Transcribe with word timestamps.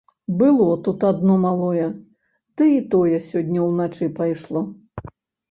Было 0.37 0.67
тут 0.85 1.03
адно 1.09 1.35
малое, 1.43 1.89
ды 2.57 2.71
і 2.77 2.81
тое 2.95 3.21
сёння 3.29 3.59
ўначы 3.69 4.11
пайшло. 4.23 4.67